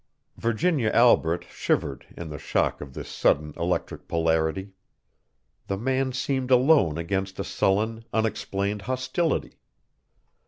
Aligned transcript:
Virginia 0.35 0.89
Albret 0.95 1.43
shivered 1.43 2.07
in 2.17 2.29
the 2.31 2.39
shock 2.39 2.81
of 2.81 2.95
this 2.95 3.07
sudden 3.07 3.53
electric 3.55 4.07
polarity. 4.07 4.71
The 5.67 5.77
man 5.77 6.11
seemed 6.11 6.49
alone 6.49 6.97
against 6.97 7.39
a 7.39 7.43
sullen, 7.43 8.03
unexplained 8.11 8.81
hostility. 8.89 9.59